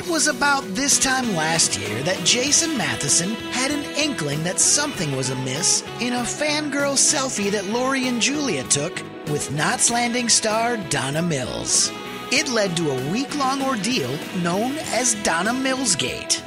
It 0.00 0.06
was 0.06 0.28
about 0.28 0.62
this 0.76 0.96
time 0.96 1.34
last 1.34 1.76
year 1.76 2.02
that 2.04 2.24
Jason 2.24 2.78
Matheson 2.78 3.30
had 3.50 3.72
an 3.72 3.82
inkling 3.96 4.44
that 4.44 4.60
something 4.60 5.14
was 5.16 5.30
amiss 5.30 5.82
in 6.00 6.12
a 6.12 6.20
fangirl 6.20 6.94
selfie 6.94 7.50
that 7.50 7.66
Lori 7.66 8.06
and 8.06 8.22
Julia 8.22 8.62
took 8.64 9.02
with 9.28 9.50
Knots 9.50 9.90
Landing 9.90 10.28
star 10.28 10.76
Donna 10.88 11.20
Mills. 11.20 11.90
It 12.30 12.48
led 12.48 12.76
to 12.76 12.90
a 12.90 13.10
week 13.10 13.36
long 13.36 13.60
ordeal 13.60 14.16
known 14.40 14.78
as 14.92 15.14
Donna 15.24 15.50
Millsgate. 15.50 16.42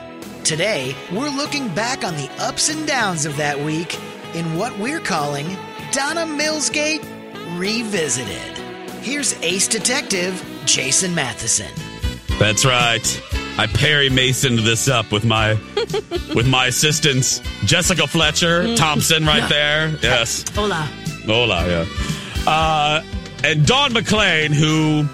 Today, 0.45 0.95
we're 1.11 1.29
looking 1.29 1.68
back 1.75 2.05
on 2.05 2.15
the 2.15 2.31
ups 2.39 2.70
and 2.70 2.88
downs 2.88 3.25
of 3.25 3.36
that 3.36 3.59
week 3.59 3.99
in 4.33 4.57
what 4.57 4.75
we're 4.79 5.02
calling 5.02 5.45
Donna 5.91 6.21
Millsgate 6.25 7.04
Revisited. 7.59 8.57
Here's 9.04 9.33
ace 9.41 9.68
detective 9.68 10.41
Jason 10.65 11.13
Matheson. 11.13 11.71
That's 12.39 12.63
right. 12.65 13.41
I 13.57 13.68
Perry 13.68 14.09
Masoned 14.09 14.59
this 14.59 14.88
up 14.88 15.11
with 15.11 15.23
my 15.25 15.54
with 16.36 16.47
my 16.47 16.68
assistants, 16.68 17.42
Jessica 17.65 18.07
Fletcher 18.07 18.75
Thompson, 18.75 19.25
right 19.25 19.47
there. 19.50 19.89
Yes, 20.01 20.43
Hola. 20.55 20.89
hola, 21.25 21.68
yeah, 21.68 21.86
uh, 22.47 23.04
and 23.43 23.65
Don 23.65 23.92
McClain, 23.92 24.51
who 24.51 25.06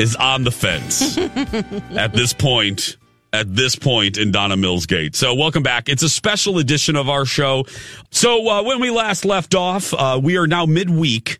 is 0.00 0.14
on 0.16 0.44
the 0.44 0.50
fence 0.52 1.16
at 1.96 2.12
this 2.12 2.32
point. 2.32 2.96
At 3.34 3.56
this 3.56 3.76
point 3.76 4.18
in 4.18 4.30
Donna 4.30 4.58
Mills 4.58 4.84
Gate. 4.84 5.16
So, 5.16 5.32
welcome 5.32 5.62
back. 5.62 5.88
It's 5.88 6.02
a 6.02 6.08
special 6.10 6.58
edition 6.58 6.96
of 6.96 7.08
our 7.08 7.24
show. 7.24 7.64
So, 8.10 8.46
uh, 8.46 8.62
when 8.62 8.78
we 8.78 8.90
last 8.90 9.24
left 9.24 9.54
off, 9.54 9.94
uh, 9.94 10.20
we 10.22 10.36
are 10.36 10.46
now 10.46 10.66
midweek. 10.66 11.38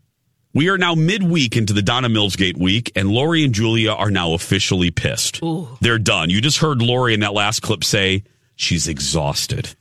We 0.55 0.69
are 0.69 0.77
now 0.77 0.95
midweek 0.95 1.57
into 1.57 1.73
the 1.73 1.83
Donna 1.83 2.09
Mills 2.09 2.37
Gate 2.37 2.59
week, 2.59 2.93
and 2.95 3.11
Lori 3.11 3.45
and 3.45 3.55
Julia 3.55 3.93
are 3.93 4.11
now 4.11 4.35
officially 4.35 4.91
pissed. 4.91 5.41
They're 5.81 5.99
done. 5.99 6.29
You 6.29 6.41
just 6.41 6.59
heard 6.59 6.83
Lori 6.83 7.15
in 7.15 7.21
that 7.21 7.33
last 7.33 7.61
clip 7.63 7.83
say 7.85 8.25
she's 8.57 8.87
exhausted. 8.87 9.75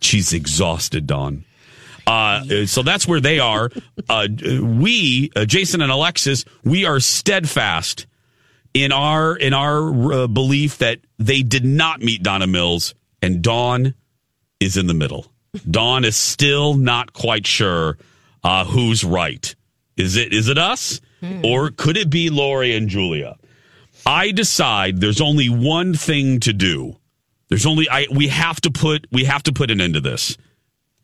She's 0.00 0.32
exhausted, 0.32 1.06
Dawn. 1.06 1.44
Uh, 2.04 2.66
so 2.66 2.82
that's 2.82 3.06
where 3.06 3.20
they 3.20 3.38
are. 3.38 3.70
Uh, 4.08 4.26
we, 4.60 5.30
uh, 5.36 5.44
Jason 5.44 5.80
and 5.82 5.92
Alexis, 5.92 6.44
we 6.64 6.84
are 6.84 6.98
steadfast 6.98 8.06
in 8.74 8.90
our 8.90 9.36
in 9.36 9.54
our 9.54 10.12
uh, 10.12 10.26
belief 10.26 10.78
that 10.78 10.98
they 11.18 11.42
did 11.42 11.64
not 11.64 12.00
meet 12.00 12.22
Donna 12.24 12.48
Mills, 12.48 12.94
and 13.20 13.40
Dawn 13.40 13.94
is 14.58 14.76
in 14.76 14.88
the 14.88 14.94
middle. 14.94 15.26
Dawn 15.70 16.04
is 16.04 16.16
still 16.16 16.74
not 16.74 17.12
quite 17.12 17.46
sure 17.46 17.98
uh, 18.42 18.64
who's 18.64 19.04
right. 19.04 19.54
Is 19.96 20.16
it 20.16 20.32
is 20.32 20.48
it 20.48 20.58
us 20.58 21.00
or 21.44 21.70
could 21.70 21.96
it 21.96 22.10
be 22.10 22.30
Lori 22.30 22.74
and 22.74 22.88
Julia? 22.88 23.36
I 24.04 24.32
decide 24.32 25.00
there's 25.00 25.20
only 25.20 25.48
one 25.48 25.94
thing 25.94 26.40
to 26.40 26.52
do. 26.52 26.96
There's 27.48 27.66
only 27.66 27.88
I 27.88 28.06
we 28.10 28.28
have 28.28 28.60
to 28.62 28.70
put 28.70 29.06
we 29.12 29.24
have 29.24 29.42
to 29.44 29.52
put 29.52 29.70
an 29.70 29.80
end 29.80 29.94
to 29.94 30.00
this. 30.00 30.36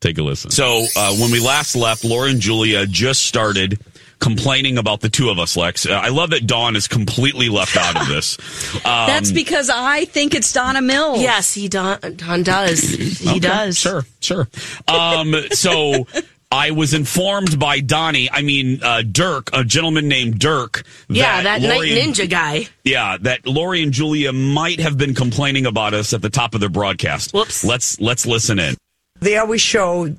Take 0.00 0.18
a 0.18 0.22
listen. 0.22 0.50
So 0.50 0.86
uh, 0.96 1.14
when 1.16 1.30
we 1.32 1.40
last 1.40 1.74
left, 1.74 2.04
Laura 2.04 2.30
and 2.30 2.40
Julia 2.40 2.86
just 2.86 3.26
started 3.26 3.80
complaining 4.20 4.78
about 4.78 5.00
the 5.00 5.08
two 5.08 5.28
of 5.30 5.38
us, 5.38 5.56
Lex. 5.56 5.86
Uh, 5.86 5.92
I 5.92 6.08
love 6.08 6.30
that 6.30 6.46
Dawn 6.46 6.76
is 6.76 6.88
completely 6.88 7.48
left 7.48 7.76
out 7.76 8.00
of 8.00 8.08
this. 8.08 8.38
Um, 8.78 9.06
That's 9.06 9.32
because 9.32 9.70
I 9.70 10.04
think 10.04 10.34
it's 10.34 10.52
Donna 10.52 10.80
Mills. 10.80 11.20
Yes, 11.20 11.52
he 11.52 11.68
Dawn, 11.68 11.98
Dawn 12.16 12.42
does. 12.42 12.80
He 12.80 13.28
okay, 13.28 13.38
does. 13.38 13.76
Sure, 13.76 14.04
sure. 14.20 14.48
Um, 14.86 15.34
so 15.50 16.06
I 16.50 16.70
was 16.70 16.94
informed 16.94 17.58
by 17.58 17.80
Donnie, 17.80 18.30
I 18.30 18.40
mean 18.40 18.80
uh, 18.82 19.02
Dirk, 19.02 19.50
a 19.52 19.64
gentleman 19.64 20.08
named 20.08 20.38
Dirk. 20.38 20.82
Yeah, 21.08 21.42
that 21.42 21.60
night 21.60 21.74
Lori 21.74 22.00
and- 22.00 22.14
ninja 22.14 22.28
guy. 22.28 22.68
Yeah, 22.84 23.18
that 23.20 23.46
Lori 23.46 23.82
and 23.82 23.92
Julia 23.92 24.32
might 24.32 24.80
have 24.80 24.96
been 24.96 25.14
complaining 25.14 25.66
about 25.66 25.92
us 25.92 26.14
at 26.14 26.22
the 26.22 26.30
top 26.30 26.54
of 26.54 26.60
their 26.60 26.70
broadcast. 26.70 27.32
Whoops. 27.34 27.64
Let's 27.64 28.00
let's 28.00 28.24
listen 28.24 28.58
in. 28.58 28.76
They 29.20 29.36
always 29.36 29.60
show 29.60 30.14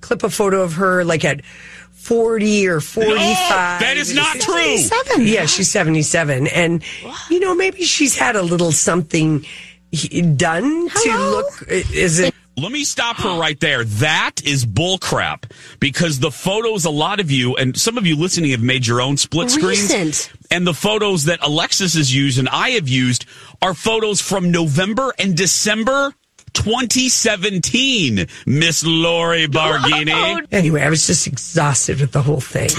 clip 0.00 0.24
a 0.24 0.30
photo 0.30 0.62
of 0.62 0.74
her 0.74 1.04
like 1.04 1.24
at 1.24 1.44
40 1.92 2.66
or 2.68 2.80
45. 2.80 3.80
that 3.80 3.96
is 3.96 4.12
not 4.14 4.36
true. 4.40 4.76
Yeah, 5.24 5.46
she's 5.46 5.70
77. 5.70 6.46
And, 6.48 6.82
you 7.28 7.38
know, 7.40 7.54
maybe 7.54 7.82
she's 7.82 8.16
had 8.16 8.34
a 8.36 8.42
little 8.42 8.72
something 8.72 9.44
he- 9.92 10.22
done 10.22 10.88
to 10.88 11.18
look. 11.18 11.64
Is 11.68 12.18
it? 12.20 12.34
Let 12.58 12.72
me 12.72 12.84
stop 12.84 13.16
her 13.18 13.38
right 13.38 13.58
there. 13.60 13.84
That 13.84 14.42
is 14.44 14.66
bullcrap 14.66 15.50
because 15.80 16.18
the 16.18 16.30
photos 16.30 16.84
a 16.84 16.90
lot 16.90 17.20
of 17.20 17.30
you 17.30 17.56
and 17.56 17.76
some 17.76 17.96
of 17.98 18.06
you 18.06 18.16
listening 18.16 18.50
have 18.50 18.62
made 18.62 18.86
your 18.86 19.00
own 19.00 19.16
split 19.16 19.50
screens. 19.50 20.28
And 20.50 20.66
the 20.66 20.74
photos 20.74 21.24
that 21.24 21.38
Alexis 21.42 21.94
has 21.94 22.14
used 22.14 22.38
and 22.38 22.48
I 22.48 22.70
have 22.70 22.88
used 22.88 23.26
are 23.62 23.74
photos 23.74 24.20
from 24.20 24.50
November 24.50 25.12
and 25.18 25.36
December 25.36 26.14
2017, 26.54 28.26
Miss 28.46 28.84
Lori 28.84 29.46
Barghini. 29.46 30.08
Oh. 30.18 30.40
Anyway, 30.50 30.82
I 30.82 30.88
was 30.90 31.06
just 31.06 31.26
exhausted 31.26 32.00
with 32.00 32.12
the 32.12 32.22
whole 32.22 32.40
thing. 32.40 32.70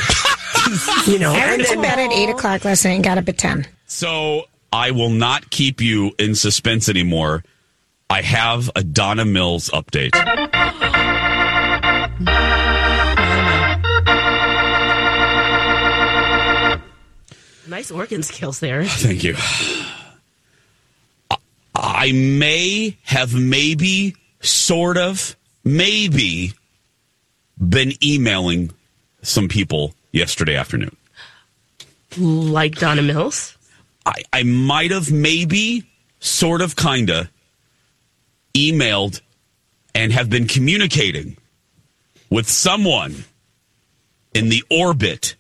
you 1.08 1.20
know, 1.20 1.32
I 1.32 1.46
went 1.56 1.66
to 1.68 1.82
bed 1.82 2.00
at 2.00 2.12
8 2.12 2.30
o'clock 2.30 2.66
last 2.66 2.84
night 2.84 2.92
and 2.92 3.04
got 3.04 3.18
up 3.18 3.30
at 3.30 3.38
10. 3.38 3.68
So 3.88 4.44
I 4.74 4.92
will 4.92 5.10
not 5.10 5.50
keep 5.50 5.80
you 5.82 6.12
in 6.20 6.36
suspense 6.36 6.90
anymore. 6.90 7.44
I 8.12 8.24
have 8.24 8.72
a 8.76 8.84
Donna 8.84 9.24
Mills 9.24 9.70
update. 9.70 10.16
Nice 17.68 17.92
organ 17.92 18.24
skills 18.24 18.60
there. 18.60 18.84
Thank 18.86 19.24
you. 19.24 19.36
I 21.76 22.12
may 22.12 22.98
have 23.04 23.36
maybe, 23.36 24.16
sort 24.42 24.98
of, 24.98 25.36
maybe 25.64 26.54
been 27.60 27.94
emailing 28.04 28.72
some 29.22 29.48
people 29.48 29.94
yesterday 30.12 30.56
afternoon. 30.56 30.96
Like 32.18 32.76
Donna 32.76 33.04
Mills. 33.04 33.56
I, 34.08 34.24
I 34.34 34.42
might 34.44 34.90
have 34.90 35.12
maybe, 35.12 35.88
sort 36.20 36.62
of, 36.62 36.76
kinda 36.76 37.30
emailed 38.54 39.22
and 39.96 40.12
have 40.12 40.30
been 40.30 40.48
communicating 40.48 41.38
with 42.30 42.50
someone 42.50 43.24
in 44.34 44.50
the 44.50 44.64
orbit 44.70 45.36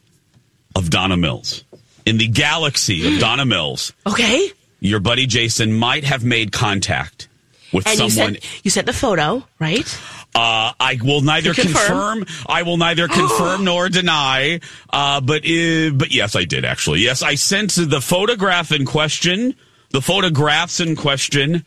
of 0.75 0.90
Donna 0.90 1.18
Mills, 1.18 1.64
in 2.06 2.18
the 2.18 2.28
galaxy 2.28 3.08
of 3.14 3.19
Donna 3.19 3.46
Mills. 3.46 3.94
Okay. 4.08 4.50
Your 4.80 5.00
buddy 5.00 5.25
Jason 5.25 5.74
might 5.74 6.03
have 6.06 6.24
made 6.24 6.52
contact 6.52 7.28
with 7.74 7.86
And 7.88 8.00
you 8.00 8.09
someone. 8.09 8.34
sent 8.36 8.66
you 8.66 8.72
sent 8.72 8.88
the 8.88 8.94
photo, 8.94 9.44
right? 9.59 9.86
Uh, 10.34 10.72
I 10.80 10.98
will 11.03 11.22
neither 11.22 11.53
confirm. 11.53 12.24
confirm. 12.24 12.46
I 12.48 12.64
will 12.64 12.78
neither 12.78 13.08
confirm 13.19 13.66
nor 13.66 13.90
deny. 13.90 14.62
Uh, 14.90 15.19
but 15.22 15.44
uh, 15.46 15.90
but 15.94 16.12
yes, 16.12 16.36
I 16.36 16.46
did 16.46 16.66
actually. 16.66 17.02
Yes, 17.02 17.22
I 17.22 17.36
sent 17.36 17.72
the 17.75 18.00
photograph 18.02 18.72
in 18.72 18.86
question, 18.86 19.56
the 19.92 20.02
photographs 20.02 20.80
in 20.80 20.96
question, 20.96 21.66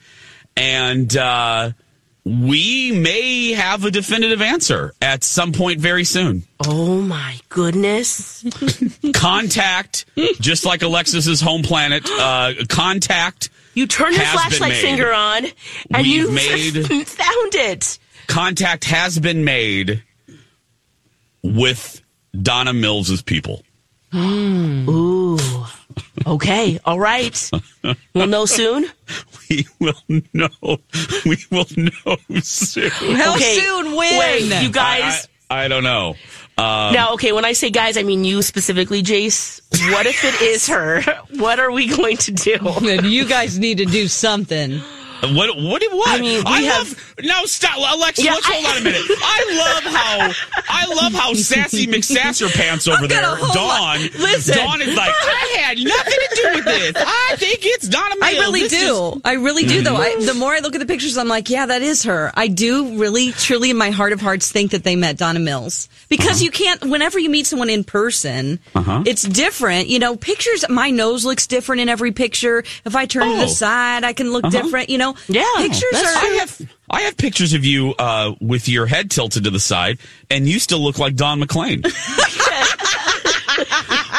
and 0.57 1.17
uh, 1.17 1.71
we 2.25 2.93
may 2.93 3.53
have 3.53 3.85
a 3.85 3.91
definitive 3.91 4.41
answer 4.41 4.93
at 5.03 5.25
some 5.25 5.53
point 5.53 5.81
very 5.81 6.05
soon. 6.05 6.45
Oh 6.67 7.01
my 7.01 7.39
goodness. 7.49 8.45
Contact, 9.15 10.07
just 10.41 10.65
like 10.65 10.83
Alexis's 10.83 11.41
home 11.41 11.63
planet. 11.63 12.09
Uh, 12.09 12.53
contact. 12.69 13.51
You 13.75 13.87
turned 13.87 14.15
your 14.17 14.25
flashlight 14.27 14.75
finger 14.75 15.13
on 15.13 15.47
and 15.95 16.07
you 16.07 16.31
made- 16.35 16.87
found 16.87 17.55
it. 17.55 17.99
Contact 18.29 18.85
has 18.85 19.19
been 19.19 19.45
made 19.45 20.03
with 21.43 22.03
Donna 22.41 22.73
Mills's 22.73 23.23
people. 23.23 23.63
Ooh. 24.15 25.39
Okay. 26.27 26.79
All 26.85 27.01
right. 27.01 27.51
We'll 28.15 28.27
know 28.27 28.47
soon. 28.47 28.87
We 29.51 29.67
will 29.81 29.93
know. 30.33 30.79
We 31.27 31.37
will 31.51 31.67
know 31.77 32.17
soon. 32.41 32.89
How 32.91 33.35
okay. 33.35 33.59
soon? 33.61 33.95
When? 33.95 34.19
Wait, 34.19 34.63
you 34.63 34.71
guys. 34.71 35.29
I, 35.51 35.65
I 35.65 35.69
don't 35.69 35.85
know. 35.85 36.15
Um, 36.57 36.95
now, 36.95 37.13
okay, 37.15 37.33
when 37.33 37.45
I 37.45 37.53
say 37.53 37.69
guys, 37.69 37.99
I 37.99 38.03
mean 38.03 38.25
you 38.25 38.41
specifically, 38.41 39.03
Jace. 39.03 39.61
What 39.93 40.07
if 40.07 40.25
it 40.25 40.41
is 40.41 40.69
her? 40.69 41.03
What 41.37 41.59
are 41.61 41.71
we 41.71 41.89
going 41.89 42.17
to 42.19 42.33
do? 42.33 42.59
Then 42.81 43.05
you 43.05 43.27
guys 43.27 43.59
need 43.59 43.79
to 43.79 43.85
do 43.85 44.09
something. 44.09 44.81
What? 45.23 45.57
What? 45.57 45.83
What? 45.93 46.09
I 46.09 46.21
mean, 46.21 46.43
we 46.45 46.65
have- 46.67 46.89
love. 46.89 47.15
No, 47.23 47.45
stop, 47.45 47.77
Alexa. 47.77 48.23
Yeah, 48.23 48.35
let's 48.35 48.47
hold 48.47 48.65
I- 48.65 48.71
on 48.73 48.79
a 48.79 48.81
minute. 48.85 49.03
I 49.09 49.83
love 49.85 49.93
how 49.95 50.33
I 50.69 50.87
love 50.95 51.13
how 51.13 51.35
sassy 51.35 51.87
McSasser 51.87 52.53
pants 52.53 52.89
over 52.89 53.07
there. 53.07 53.23
Dawn. 53.23 54.01
Listen. 54.19 54.57
Dawn 54.57 54.83
is 54.83 54.97
like, 54.97 55.13
I 55.15 55.57
had 55.61 55.79
nothing 55.79 56.13
to 56.13 56.35
do 56.35 56.53
with 56.57 56.65
this. 56.65 56.93
I 56.97 57.37
think 57.39 57.61
it's 57.63 57.89
Donna. 57.89 58.17
Mills. 58.17 58.23
I 58.23 58.39
really 58.41 58.61
This 58.63 58.73
do. 58.73 59.13
is- 59.15 59.21
I 59.25 59.35
really 59.35 59.65
do, 59.65 59.83
though. 59.83 59.97
I, 59.97 60.11
mm-hmm. 60.11 60.27
the 60.27 60.35
more 60.35 60.53
I 60.55 60.59
look 60.59 60.75
at 60.75 60.79
the 60.81 60.87
pictures, 60.87 61.17
I'm 61.17 61.29
like, 61.29 61.49
yeah, 61.51 61.67
that 61.67 61.83
is 61.83 62.03
her. 62.05 62.33
I 62.35 62.49
do 62.49 62.99
really, 62.99 63.31
truly, 63.33 63.71
in 63.71 63.77
my 63.77 63.91
heart 63.91 64.13
of 64.13 64.21
hearts, 64.21 64.51
think 64.51 64.73
that 64.73 64.83
they 64.85 64.97
met 64.97 65.17
Donna 65.19 65.39
Mills 65.39 65.89
because 66.09 66.37
Uh-huh. 66.37 66.45
you 66.45 66.51
can't. 66.51 66.85
Whenever 66.85 67.19
you 67.19 67.31
meet 67.31 67.47
someone 67.47 67.71
in 67.71 67.85
person, 67.85 68.59
uh-huh. 68.75 69.05
it's 69.07 69.23
different. 69.23 69.87
You 69.89 69.99
know, 70.01 70.17
pictures. 70.17 70.65
My 70.69 70.91
nose 70.91 71.25
looks 71.25 71.47
different 71.47 71.81
in 71.83 71.89
every 71.89 72.11
picture. 72.13 72.65
If 72.85 72.97
I 72.97 73.07
turn 73.07 73.23
to 73.23 73.29
Oh. 73.35 73.41
the 73.43 73.49
side, 73.49 74.03
I 74.05 74.13
can 74.15 74.33
look 74.33 74.45
uh-huh. 74.45 74.63
different. 74.63 74.89
You 74.91 74.99
know, 74.99 75.12
Yeah, 75.29 75.45
pictures 75.57 75.83
are. 75.95 76.07
I 76.07 76.37
have 76.41 76.63
I 76.91 77.01
have 77.03 77.17
pictures 77.17 77.53
of 77.53 77.65
you 77.65 77.95
uh, 77.99 78.35
with 78.41 78.69
your 78.69 78.87
head 78.87 79.11
tilted 79.11 79.45
to 79.45 79.51
the 79.51 79.61
side, 79.61 79.99
and 80.31 80.49
you 80.49 80.59
still 80.59 80.81
look 80.81 80.99
like 80.99 81.17
Don 81.17 81.39
McLean. 81.41 81.83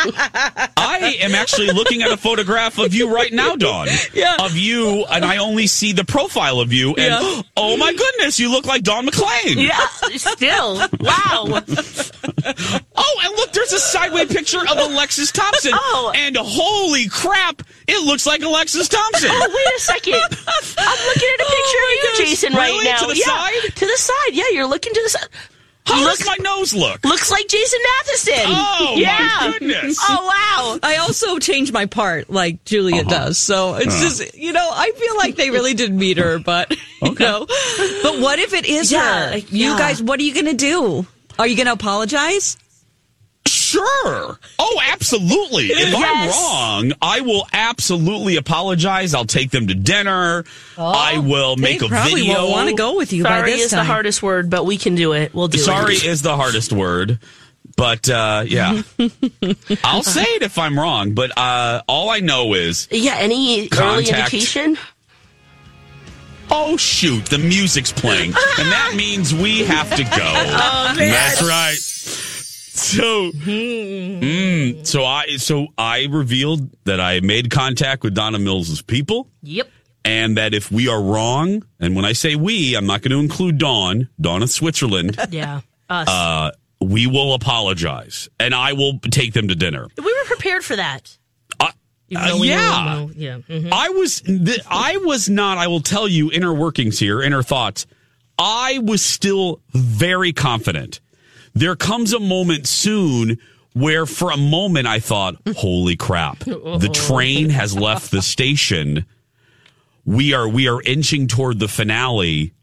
I 0.06 1.18
am 1.22 1.34
actually 1.34 1.68
looking 1.68 2.01
at 2.04 2.12
a 2.12 2.18
photograph 2.18 2.78
of 2.78 2.94
you 2.94 3.13
right 3.13 3.31
now, 3.31 3.56
Dawn. 3.56 3.88
Yeah. 4.13 4.38
Of 4.40 4.56
you, 4.57 5.06
and 5.06 5.24
I 5.25 5.38
only 5.38 5.68
see 5.68 5.94
the 5.94 6.04
profile 6.04 6.60
of 6.60 6.74
you, 6.74 6.90
and 6.90 6.98
Yeah. 6.98 7.42
oh 7.57 7.78
my 7.78 7.94
goodness, 7.94 8.39
you 8.39 8.51
look 8.51 8.66
like 8.66 8.84
Don 8.84 9.06
McLean. 9.06 9.60
Yeah, 9.60 9.86
still. 10.18 10.81
Wow. 11.00 11.62
And 14.05 14.13
look, 14.13 14.27
there's 14.29 14.45
a 14.45 14.55
sideway 14.55 14.65
picture 14.65 14.71
of 14.71 14.91
Alexis 14.91 15.31
Thompson. 15.31 15.71
Oh. 15.95 16.11
And 16.15 16.35
holy 16.38 17.07
crap, 17.09 17.61
it 17.88 18.05
looks 18.05 18.25
like 18.25 18.41
Alexis 18.41 18.88
Thompson. 18.89 19.29
Oh, 19.31 19.50
wait 19.50 19.75
a 19.77 19.79
second. 19.81 20.13
I'm 20.77 21.07
looking 21.07 21.29
at 21.33 21.39
a 21.39 21.50
picture 21.50 21.81
Oh 21.81 21.88
of 21.88 21.95
you, 21.95 22.09
gosh. 22.09 22.17
Jason, 22.17 22.53
Really? 22.53 22.77
right 22.79 22.83
now. 22.85 23.00
To 23.01 23.07
the 23.13 23.17
yeah, 23.17 23.25
side? 23.25 23.75
To 23.75 23.85
the 23.85 23.97
side. 23.97 24.29
Yeah, 24.33 24.44
you're 24.53 24.67
looking 24.67 24.94
to 24.94 25.01
the 25.03 25.09
side. 25.09 25.27
How 25.85 26.01
Looks- 26.01 26.19
does 26.19 26.27
my 26.27 26.38
nose 26.41 26.73
look? 26.73 27.03
Looks 27.03 27.29
like 27.29 27.47
Jason 27.47 27.79
Matheson. 27.97 28.33
Oh, 28.45 28.95
yeah. 28.97 29.17
my 29.41 29.57
goodness. 29.59 29.97
Oh, 30.01 30.25
wow. 30.25 30.79
I 30.81 30.97
also 30.97 31.39
change 31.39 31.71
my 31.73 31.85
part 31.88 32.29
like 32.29 32.63
Julia 32.65 33.01
Uh-huh. 33.01 33.09
does. 33.09 33.38
So 33.38 33.75
it's 33.75 34.00
just, 34.01 34.33
you 34.35 34.53
know, 34.53 34.69
I 34.71 34.91
feel 34.91 35.17
like 35.17 35.35
they 35.35 35.50
really 35.50 35.73
did 35.73 35.94
meet 35.94 36.17
her, 36.17 36.39
but, 36.39 36.71
you 37.01 37.15
know. 37.19 37.45
But 37.45 38.19
what 38.19 38.39
if 38.39 38.53
it 38.53 38.65
is 38.65 38.91
Yeah, 38.91 39.31
her? 39.31 39.38
You 39.38 39.71
yeah. 39.71 39.77
guys, 39.77 40.01
what 40.01 40.19
are 40.19 40.23
you 40.23 40.33
going 40.33 40.45
to 40.45 40.53
do? 40.53 41.05
Are 41.38 41.47
you 41.47 41.55
going 41.57 41.67
to 41.67 41.73
apologize? 41.73 42.57
Sure. 43.74 44.40
Oh, 44.60 44.80
absolutely. 44.92 45.66
If 45.68 45.96
I'm 45.96 46.30
wrong, 46.30 46.94
I 47.02 47.22
will 47.22 47.48
absolutely 47.52 48.36
apologize. 48.36 49.14
I'll 49.16 49.25
take 49.25 49.50
them 49.50 49.66
to 49.68 49.74
dinner. 49.74 50.44
I 50.78 51.18
will 51.18 51.56
make 51.56 51.81
a 51.81 51.88
probably 51.88 52.22
video. 52.22 52.36
won't 52.42 52.52
want 52.52 52.70
to 52.70 52.75
go 52.75 52.96
with 52.96 53.12
you 53.14 53.24
by 53.24 53.40
Sorry 53.40 53.52
this 53.52 53.66
is 53.66 53.72
time. 53.72 53.80
the 53.80 53.84
hardest 53.92 54.22
word, 54.22 54.50
but 54.52 54.66
we 54.66 54.78
can 54.78 54.94
do 54.96 55.14
it. 55.14 55.34
We'll 55.34 55.48
do 55.48 55.58
Sorry 55.58 55.96
is 55.96 56.22
the 56.22 56.36
hardest 56.36 56.72
word. 56.72 57.20
But 57.75 58.08
uh, 58.08 58.44
yeah, 58.46 58.84
I'll 59.84 60.04
say 60.04 60.22
it 60.24 60.44
if 60.44 60.60
I'm 60.60 60.78
wrong. 60.78 61.14
But 61.16 61.36
uh, 61.36 61.81
all 61.88 62.12
I 62.12 62.20
know 62.20 62.54
is, 62.54 62.88
Yeah, 62.92 63.16
any 63.16 63.62
early 63.62 63.70
Contact. 63.70 64.34
indication? 64.34 64.78
oh 66.52 66.78
shoot, 66.78 67.25
the 67.25 67.40
music's 67.40 67.92
playing, 67.92 68.28
and 68.60 68.72
that 68.72 68.94
means 68.96 69.34
we 69.34 69.64
have 69.64 69.90
to 69.96 70.04
go. 70.04 70.10
That's 70.98 71.42
right. 71.42 71.78
So, 72.83 73.31
mm, 73.31 74.85
so 74.85 75.06
I 75.06 75.38
so 75.38 75.68
I 75.77 76.07
revealed 76.09 76.69
that 76.85 77.00
I 77.00 77.19
made 77.21 77.50
contact 77.50 78.03
with 78.03 78.13
Donna 78.13 78.39
Mills's 78.39 78.81
people. 78.81 79.27
Yep. 79.41 79.69
and 80.06 80.38
that 80.38 80.53
if 80.53 80.69
we 80.71 80.88
are 80.89 81.01
wrong, 81.01 81.65
and 81.80 81.95
when 81.95 82.03
I 82.06 82.12
say 82.13 82.35
we, 82.35 82.75
I'm 82.75 82.85
not 82.85 83.01
going 83.01 83.12
to 83.12 83.19
include 83.19 83.57
Dawn, 83.57 84.09
Dawn 84.19 84.44
of 84.44 84.50
Switzerland, 84.50 85.18
Yeah. 85.31 85.62
Us. 85.89 86.07
uh, 86.09 86.51
we 86.81 87.07
will 87.07 87.33
apologize 87.33 88.27
and 88.39 88.53
I 88.53 88.74
will 88.74 89.00
take 89.00 89.31
them 89.33 89.47
to 89.47 89.56
dinner. 89.56 89.88
we 89.97 90.03
were 90.03 90.25
prepared 90.25 90.63
for 90.65 90.75
that. 90.75 91.18
Uh, 91.59 91.68
uh, 92.15 92.33
yeah. 92.41 93.07
Yeah. 93.15 93.38
mhm. 93.50 93.69
I 93.71 93.89
was, 93.89 94.19
th- 94.21 94.59
I 94.69 94.97
was 94.97 95.29
not, 95.29 95.57
I 95.57 95.68
will 95.68 95.79
tell 95.81 96.07
you 96.07 96.31
inner 96.31 96.53
workings 96.53 97.00
here, 97.00 97.21
inner 97.21 97.41
thoughts. 97.44 97.86
I 98.38 98.79
was 98.79 99.01
still 99.01 99.62
very 99.71 100.33
confident. 100.33 101.00
There 101.53 101.75
comes 101.75 102.13
a 102.13 102.19
moment 102.19 102.67
soon 102.67 103.38
where 103.73 104.05
for 104.05 104.31
a 104.31 104.38
moment 104.38 104.88
I 104.88 105.00
thought, 105.00 105.35
holy 105.55 105.95
crap, 105.95 106.44
oh. 106.47 106.77
the 106.77 106.89
train 106.89 107.50
has 107.50 107.75
left 107.75 108.11
the 108.11 108.21
station. 108.21 109.05
We 110.05 110.33
are, 110.33 110.47
we 110.47 110.67
are 110.67 110.81
inching 110.81 111.27
toward 111.27 111.59
the 111.59 111.67
finale. 111.67 112.53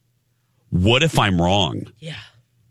What 0.71 1.03
if 1.03 1.19
I'm 1.19 1.41
wrong? 1.41 1.87
Yeah. 1.99 2.15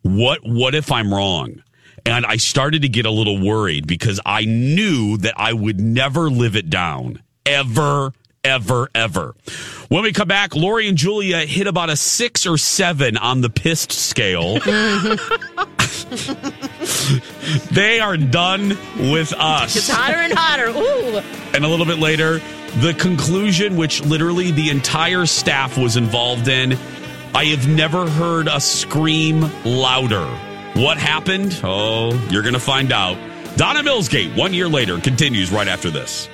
what 0.03 0.39
what 0.43 0.73
if 0.73 0.91
I'm 0.91 1.13
wrong? 1.13 1.63
And 2.05 2.25
I 2.25 2.37
started 2.37 2.83
to 2.83 2.89
get 2.89 3.05
a 3.05 3.11
little 3.11 3.39
worried 3.45 3.85
because 3.85 4.21
I 4.25 4.45
knew 4.45 5.17
that 5.17 5.33
I 5.35 5.51
would 5.51 5.81
never 5.81 6.29
live 6.29 6.55
it 6.55 6.69
down. 6.69 7.21
Ever, 7.45 8.13
ever, 8.43 8.89
ever. 8.95 9.35
When 9.89 10.03
we 10.03 10.13
come 10.13 10.27
back, 10.27 10.55
Lori 10.55 10.87
and 10.87 10.97
Julia 10.97 11.39
hit 11.39 11.67
about 11.67 11.89
a 11.89 11.97
six 11.97 12.45
or 12.45 12.57
seven 12.57 13.17
on 13.17 13.41
the 13.41 13.49
pissed 13.49 13.91
scale. 13.91 14.59
they 17.71 17.99
are 17.99 18.17
done 18.17 18.69
with 19.11 19.33
us. 19.33 19.75
It's 19.75 19.89
hotter 19.89 20.17
and 20.17 20.33
hotter. 20.33 20.69
Ooh. 20.69 21.19
And 21.53 21.63
a 21.63 21.67
little 21.67 21.85
bit 21.85 21.99
later, 21.99 22.39
the 22.79 22.93
conclusion, 22.97 23.77
which 23.77 24.01
literally 24.03 24.51
the 24.51 24.69
entire 24.69 25.25
staff 25.25 25.77
was 25.77 25.97
involved 25.97 26.47
in. 26.47 26.77
I 27.33 27.45
have 27.45 27.67
never 27.67 28.09
heard 28.09 28.47
a 28.47 28.59
scream 28.59 29.49
louder. 29.63 30.25
What 30.73 30.97
happened? 30.97 31.59
Oh, 31.63 32.11
you're 32.31 32.41
going 32.41 32.53
to 32.53 32.59
find 32.59 32.91
out. 32.91 33.17
Donna 33.57 33.81
Millsgate, 33.81 34.35
one 34.35 34.53
year 34.53 34.67
later, 34.67 34.99
continues 34.99 35.51
right 35.51 35.67
after 35.67 35.89
this. 35.89 36.29